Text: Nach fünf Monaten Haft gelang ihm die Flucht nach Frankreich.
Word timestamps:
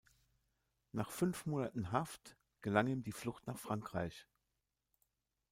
Nach 0.93 1.11
fünf 1.11 1.45
Monaten 1.45 1.91
Haft 1.91 2.35
gelang 2.63 2.87
ihm 2.87 3.03
die 3.03 3.11
Flucht 3.11 3.45
nach 3.45 3.59
Frankreich. 3.59 4.25